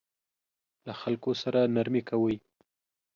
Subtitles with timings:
[0.85, 2.35] له خلکو سره نرمي کوئ